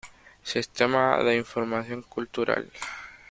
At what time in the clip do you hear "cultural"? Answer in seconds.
2.01-2.71